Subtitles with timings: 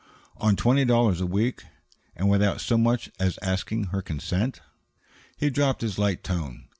[0.37, 1.63] "On twenty dollars a week?
[2.15, 4.59] And without so much as asking her consent?"
[5.37, 6.69] He dropped his light tone.